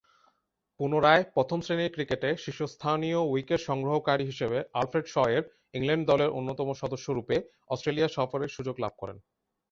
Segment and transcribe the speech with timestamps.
[0.79, 5.43] পুনরায় প্রথম-শ্রেণীর ক্রিকেটে শীর্ষস্থানীয় উইকেট সংগ্রহকারী হিসেবে আলফ্রেড শ’য়ের
[5.73, 7.35] ইংল্যান্ড দলের অন্যতম সদস্যরূপে
[7.69, 9.17] অস্ট্রেলিয়া সফরের সুযোগ লাভ করেন।